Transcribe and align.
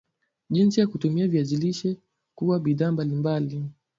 jinsi 0.49 0.79
ya 0.79 0.87
kutumia 0.87 1.23
ya 1.25 1.29
Viazi 1.31 1.55
lishe 1.57 1.97
kuwa 2.35 2.59
bidhaa 2.59 2.91
mbalimbali 2.91 3.63